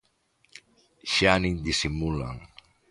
Xa 1.13 1.33
nin 1.41 1.55
disimulan. 1.65 2.37